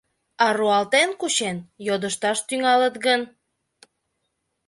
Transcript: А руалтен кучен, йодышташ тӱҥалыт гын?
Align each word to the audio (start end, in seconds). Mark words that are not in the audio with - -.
А 0.45 0.47
руалтен 0.57 1.09
кучен, 1.19 1.57
йодышташ 1.87 2.37
тӱҥалыт 2.47 2.95
гын? 3.05 3.21